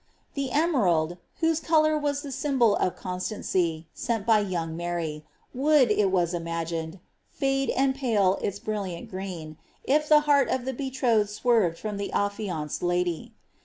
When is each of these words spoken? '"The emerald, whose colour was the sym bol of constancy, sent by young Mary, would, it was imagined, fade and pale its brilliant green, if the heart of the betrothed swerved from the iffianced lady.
'"The 0.33 0.49
emerald, 0.49 1.17
whose 1.41 1.59
colour 1.59 1.95
was 1.95 2.23
the 2.23 2.31
sym 2.31 2.57
bol 2.57 2.75
of 2.77 2.95
constancy, 2.95 3.85
sent 3.93 4.25
by 4.25 4.39
young 4.39 4.75
Mary, 4.75 5.23
would, 5.53 5.91
it 5.91 6.09
was 6.09 6.33
imagined, 6.33 6.99
fade 7.29 7.69
and 7.69 7.93
pale 7.93 8.39
its 8.41 8.57
brilliant 8.57 9.11
green, 9.11 9.57
if 9.83 10.09
the 10.09 10.21
heart 10.21 10.49
of 10.49 10.65
the 10.65 10.73
betrothed 10.73 11.29
swerved 11.29 11.77
from 11.77 11.97
the 11.97 12.09
iffianced 12.15 12.81
lady. 12.81 13.35